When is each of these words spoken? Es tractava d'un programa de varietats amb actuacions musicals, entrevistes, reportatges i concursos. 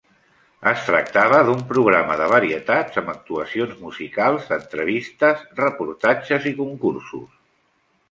Es 0.69 0.85
tractava 0.85 1.41
d'un 1.49 1.61
programa 1.73 2.15
de 2.21 2.31
varietats 2.31 2.99
amb 3.03 3.13
actuacions 3.15 3.77
musicals, 3.85 4.51
entrevistes, 4.61 5.47
reportatges 5.65 6.53
i 6.55 6.59
concursos. 6.67 7.43